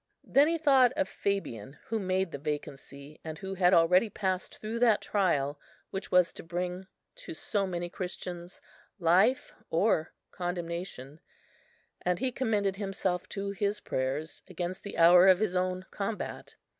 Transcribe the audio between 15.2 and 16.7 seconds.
of his own combat.